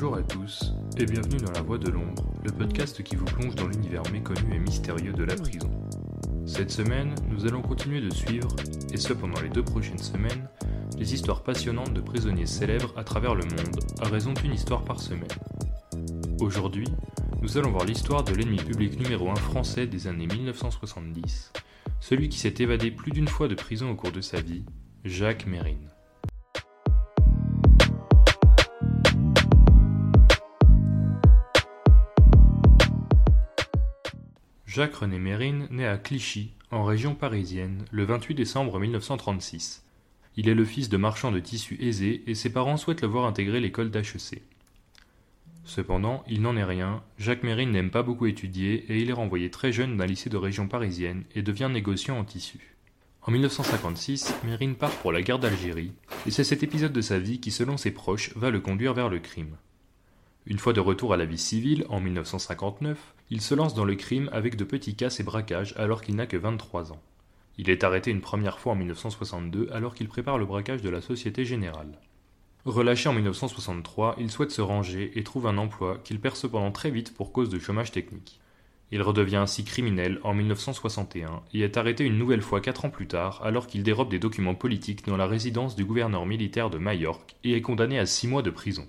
[0.00, 3.56] Bonjour à tous et bienvenue dans La Voix de l'ombre, le podcast qui vous plonge
[3.56, 5.68] dans l'univers méconnu et mystérieux de la prison.
[6.46, 8.54] Cette semaine, nous allons continuer de suivre,
[8.92, 10.48] et ce pendant les deux prochaines semaines,
[10.96, 15.00] les histoires passionnantes de prisonniers célèbres à travers le monde, à raison d'une histoire par
[15.00, 15.26] semaine.
[16.38, 16.86] Aujourd'hui,
[17.42, 21.52] nous allons voir l'histoire de l'ennemi public numéro 1 français des années 1970,
[21.98, 24.64] celui qui s'est évadé plus d'une fois de prison au cours de sa vie,
[25.04, 25.88] Jacques Mérine.
[34.78, 39.82] Jacques-René Mérine naît à Clichy, en région parisienne, le 28 décembre 1936.
[40.36, 43.24] Il est le fils de marchands de tissus aisés et ses parents souhaitent le voir
[43.24, 44.40] intégrer l'école d'HEC.
[45.64, 49.50] Cependant, il n'en est rien, Jacques Mérine n'aime pas beaucoup étudier et il est renvoyé
[49.50, 52.76] très jeune d'un lycée de région parisienne et devient négociant en tissus.
[53.22, 55.90] En 1956, Mérine part pour la guerre d'Algérie,
[56.24, 59.08] et c'est cet épisode de sa vie qui, selon ses proches, va le conduire vers
[59.08, 59.56] le crime.
[60.50, 63.96] Une fois de retour à la vie civile, en 1959, il se lance dans le
[63.96, 67.02] crime avec de petits casses et braquages alors qu'il n'a que 23 ans.
[67.58, 71.02] Il est arrêté une première fois en 1962 alors qu'il prépare le braquage de la
[71.02, 71.98] Société Générale.
[72.64, 76.90] Relâché en 1963, il souhaite se ranger et trouve un emploi qu'il perd cependant très
[76.90, 78.40] vite pour cause de chômage technique.
[78.90, 83.06] Il redevient ainsi criminel en 1961 et est arrêté une nouvelle fois quatre ans plus
[83.06, 87.36] tard alors qu'il dérobe des documents politiques dans la résidence du gouverneur militaire de Majorque
[87.44, 88.88] et est condamné à six mois de prison.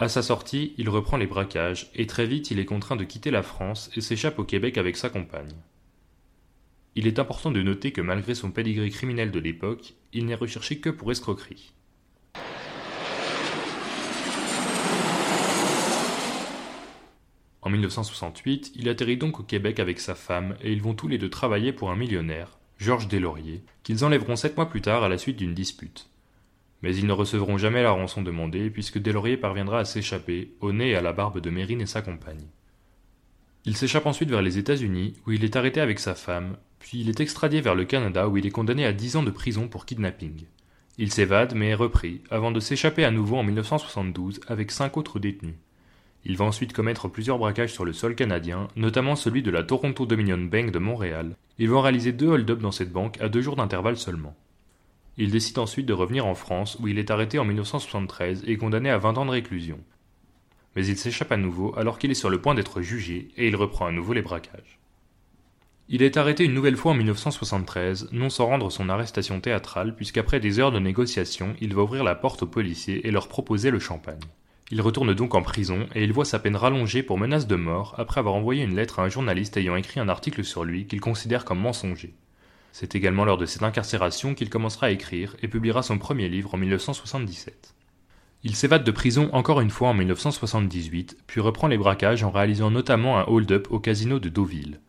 [0.00, 3.30] À sa sortie, il reprend les braquages et très vite il est contraint de quitter
[3.30, 5.52] la France et s'échappe au Québec avec sa compagne.
[6.94, 10.78] Il est important de noter que malgré son pedigree criminel de l'époque, il n'est recherché
[10.78, 11.74] que pour escroquerie.
[17.60, 21.18] En 1968, il atterrit donc au Québec avec sa femme et ils vont tous les
[21.18, 25.18] deux travailler pour un millionnaire, Georges Deslauriers, qu'ils enlèveront sept mois plus tard à la
[25.18, 26.09] suite d'une dispute.
[26.82, 30.90] Mais ils ne recevront jamais la rançon demandée puisque Deslauriers parviendra à s'échapper, au nez
[30.90, 32.46] et à la barbe de Mérine et sa compagne.
[33.66, 37.10] Il s'échappe ensuite vers les États-Unis où il est arrêté avec sa femme, puis il
[37.10, 39.84] est extradé vers le Canada où il est condamné à dix ans de prison pour
[39.84, 40.44] kidnapping.
[40.96, 45.18] Il s'évade mais est repris, avant de s'échapper à nouveau en 1972 avec cinq autres
[45.18, 45.56] détenus.
[46.24, 50.04] Il va ensuite commettre plusieurs braquages sur le sol canadien, notamment celui de la Toronto
[50.04, 51.36] Dominion Bank de Montréal.
[51.58, 54.36] Il va réaliser deux hold-up dans cette banque à deux jours d'intervalle seulement.
[55.16, 58.90] Il décide ensuite de revenir en France où il est arrêté en 1973 et condamné
[58.90, 59.78] à 20 ans de réclusion.
[60.76, 63.56] Mais il s'échappe à nouveau alors qu'il est sur le point d'être jugé et il
[63.56, 64.78] reprend à nouveau les braquages.
[65.88, 70.38] Il est arrêté une nouvelle fois en 1973, non sans rendre son arrestation théâtrale puisqu'après
[70.38, 73.80] des heures de négociation, il va ouvrir la porte aux policiers et leur proposer le
[73.80, 74.20] champagne.
[74.70, 77.96] Il retourne donc en prison et il voit sa peine rallongée pour menace de mort
[77.98, 81.00] après avoir envoyé une lettre à un journaliste ayant écrit un article sur lui qu'il
[81.00, 82.14] considère comme mensonger.
[82.72, 86.54] C'est également lors de cette incarcération qu'il commencera à écrire et publiera son premier livre
[86.54, 87.74] en 1977.
[88.42, 92.70] Il s'évade de prison encore une fois en 1978, puis reprend les braquages en réalisant
[92.70, 94.80] notamment un hold-up au casino de Deauville.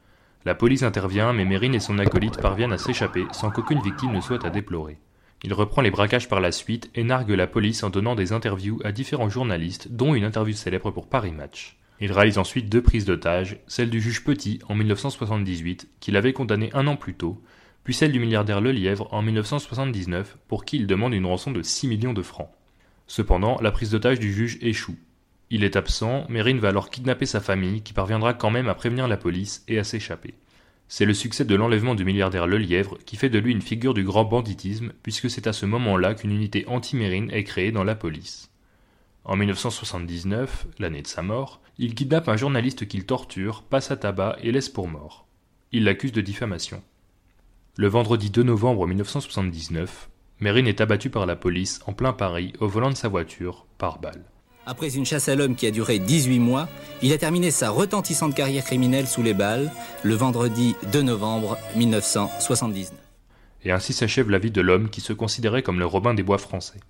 [0.45, 4.21] La police intervient, mais Mérine et son acolyte parviennent à s'échapper sans qu'aucune victime ne
[4.21, 4.97] soit à déplorer.
[5.43, 8.79] Il reprend les braquages par la suite et nargue la police en donnant des interviews
[8.83, 11.77] à différents journalistes, dont une interview célèbre pour Paris Match.
[11.99, 16.69] Il réalise ensuite deux prises d'otages, celle du juge Petit en 1978, qu'il avait condamné
[16.73, 17.41] un an plus tôt,
[17.83, 21.87] puis celle du milliardaire Lelièvre en 1979, pour qui il demande une rançon de 6
[21.87, 22.49] millions de francs.
[23.07, 24.97] Cependant, la prise d'otage du juge échoue.
[25.49, 29.07] Il est absent, Mérine va alors kidnapper sa famille, qui parviendra quand même à prévenir
[29.07, 30.35] la police et à s'échapper.
[30.87, 34.03] C'est le succès de l'enlèvement du milliardaire Lelièvre qui fait de lui une figure du
[34.03, 38.49] grand banditisme, puisque c'est à ce moment-là qu'une unité anti-mérine est créée dans la police.
[39.23, 44.37] En 1979, l'année de sa mort, il kidnappe un journaliste qu'il torture, passe à tabac
[44.41, 45.27] et laisse pour mort.
[45.71, 46.83] Il l'accuse de diffamation.
[47.77, 50.09] Le vendredi 2 novembre 1979,
[50.41, 53.99] Mérine est abattu par la police en plein Paris au volant de sa voiture par
[53.99, 54.25] balle.
[54.65, 56.67] Après une chasse à l'homme qui a duré 18 mois,
[57.01, 59.71] il a terminé sa retentissante carrière criminelle sous les balles
[60.03, 62.91] le vendredi 2 novembre 1979.
[63.63, 66.39] Et ainsi s'achève la vie de l'homme qui se considérait comme le Robin des Bois
[66.39, 66.81] français.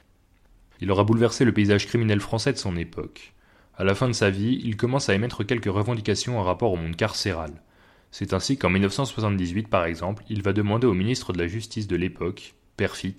[0.80, 3.36] Il aura bouleversé le paysage criminel français de son époque.
[3.78, 6.78] À la fin de sa vie, il commence à émettre quelques revendications en rapport au
[6.78, 7.52] monde carcéral.
[8.12, 11.96] C'est ainsi qu'en 1978, par exemple, il va demander au ministre de la Justice de
[11.96, 13.16] l'époque, Perfit,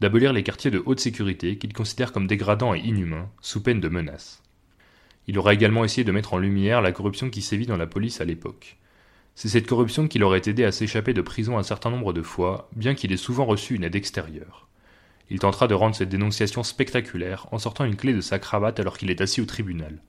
[0.00, 3.88] d'abolir les quartiers de haute sécurité qu'il considère comme dégradants et inhumains, sous peine de
[3.88, 4.42] menaces.
[5.28, 8.20] Il aura également essayé de mettre en lumière la corruption qui sévit dans la police
[8.20, 8.78] à l'époque.
[9.36, 12.68] C'est cette corruption qui l'aurait aidé à s'échapper de prison un certain nombre de fois,
[12.74, 14.68] bien qu'il ait souvent reçu une aide extérieure.
[15.30, 18.98] Il tentera de rendre cette dénonciation spectaculaire en sortant une clé de sa cravate alors
[18.98, 20.02] qu'il est assis au tribunal.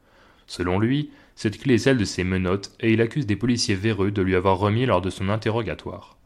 [0.47, 4.11] Selon lui, cette clé est celle de ses menottes et il accuse des policiers véreux
[4.11, 6.17] de lui avoir remis lors de son interrogatoire.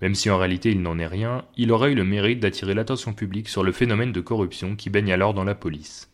[0.00, 3.14] Même si en réalité il n'en est rien, il aura eu le mérite d'attirer l'attention
[3.14, 6.08] publique sur le phénomène de corruption qui baigne alors dans la police.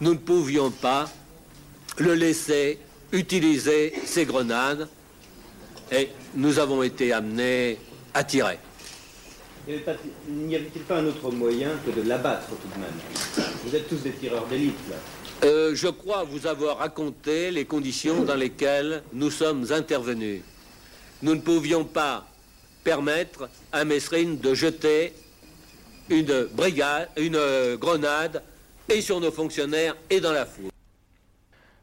[0.00, 1.06] nous ne pouvions pas
[1.98, 2.78] le laisser
[3.12, 4.88] utiliser ces grenades
[5.92, 7.78] et nous avons été amenés
[8.14, 8.58] à tirer.
[9.66, 13.48] N'y avait-il pas un autre moyen que de l'abattre tout de même?
[13.64, 14.96] Vous êtes tous des tireurs d'élite là.
[15.44, 20.40] Euh, je crois vous avoir raconté les conditions dans lesquelles nous sommes intervenus.
[21.22, 22.26] Nous ne pouvions pas
[22.82, 25.12] permettre à Messrine de jeter
[26.08, 28.42] une brigade, une grenade
[28.88, 30.70] et sur nos fonctionnaires et dans la foule.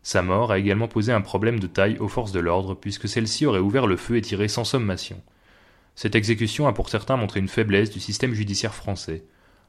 [0.02, 3.46] Sa mort a également posé un problème de taille aux forces de l'ordre puisque celles-ci
[3.46, 5.22] auraient ouvert le feu et tiré sans sommation.
[5.94, 9.24] Cette exécution a pour certains montré une faiblesse du système judiciaire français.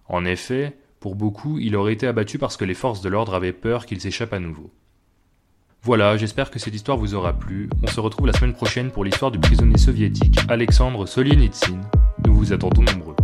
[0.09, 3.53] En effet, pour beaucoup, il aurait été abattu parce que les forces de l'ordre avaient
[3.53, 4.71] peur qu'il s'échappe à nouveau.
[5.83, 7.69] Voilà, j'espère que cette histoire vous aura plu.
[7.83, 11.81] On se retrouve la semaine prochaine pour l'histoire du prisonnier soviétique Alexandre Solienitsyn.
[12.25, 13.17] Nous vous attendons nombreux.